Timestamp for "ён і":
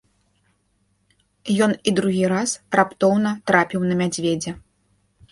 1.65-1.91